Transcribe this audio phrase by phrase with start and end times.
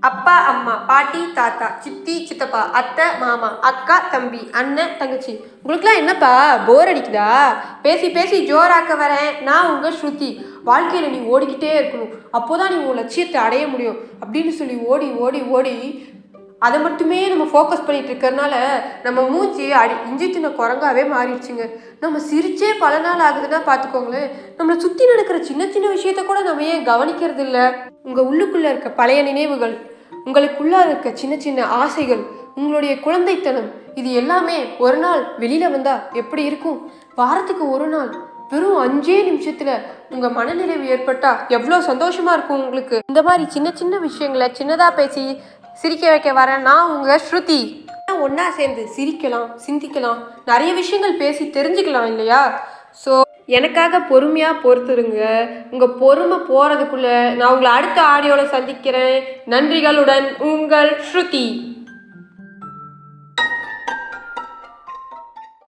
[0.00, 5.44] அப்பா அம்மா பாட்டி தாத்தா சித்தி சித்தப்பா அத்தை மாமா அக்கா தம்பி அண்ணன் தங்கச்சி.
[5.64, 6.56] உங்களுக்குலாம் என்னப்பா?
[6.56, 7.54] போர் அடிக்குதா?
[7.82, 9.42] பேசி பேசி ஜோராக்க வரேன்.
[9.42, 10.44] நான் உங்க ஸ்ருதி.
[10.64, 12.12] வாழ்க்கையில் நீ ஓடிக்கிட்டே இருக்கணும்.
[12.32, 13.96] அப்போதான் நீ உன் லட்சியத்தை அடைய முடியும்.
[14.26, 15.74] அப்படின்னு சொல்லி ஓடி ஓடி ஓடி
[16.64, 18.54] அதை மட்டுமே நம்ம ஃபோக்கஸ் பண்ணிட்டு இருக்கறனால
[19.06, 21.64] நம்ம மூஞ்சி அடி இஞ்சி தின்ன குரங்காவே மாறிடுச்சுங்க.
[22.02, 24.30] நம்ம சிரிச்சே பல நாள் ஆகுதுன்னா பார்த்துக்கோங்களேன்.
[24.58, 27.64] நம்மளை சுற்றி நடக்கிற சின்ன சின்ன விஷயத்த கூட நம்ம ஏன் கவனிக்கிறது இல்லை?
[28.02, 29.74] உங்கள் உள்ளுக்குள்ளே இருக்க பழைய நினைவுகள்
[30.26, 32.22] உங்களுக்குள்ளே இருக்க சின்ன சின்ன ஆசைகள்
[32.58, 33.68] உங்களுடைய குழந்தைத்தனம்
[34.00, 36.78] இது எல்லாமே ஒரு நாள் வெளியில் வந்தால் எப்படி இருக்கும்?
[37.20, 38.10] வாரத்துக்கு ஒரு நாள்
[38.50, 39.70] வெறும் அஞ்சே நிமிஷத்துல
[40.14, 42.96] உங்க மனநிறைவு ஏற்பட்டா எவ்வளோ சந்தோஷமா இருக்கும் உங்களுக்கு?
[43.12, 45.24] இந்த மாதிரி சின்ன சின்ன விஷயங்களை சின்னதா பேசி
[45.80, 46.64] சிரிக்க வைக்க வரேன்.
[46.68, 47.60] நான் உங்க ஸ்ருதி.
[48.24, 50.20] ஒன்றா சேர்ந்து சிரிக்கலாம் சிந்திக்கலாம்.
[50.50, 52.42] நிறைய விஷயங்கள் பேசி தெரிஞ்சுக்கலாம் இல்லையா?
[53.04, 53.12] ஸோ
[53.58, 55.20] எனக்காக பொறுமையா பொறுத்துருங்க.
[55.70, 59.18] உங்க பொறுமை போறதுக்குள்ள நான் உங்களை அடுத்த ஆடியோவில் சந்திக்கிறேன்.
[59.54, 61.46] நன்றிகளுடன் உங்கள் ஸ்ருதி.